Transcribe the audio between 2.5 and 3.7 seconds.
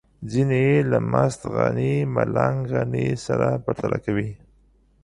غني سره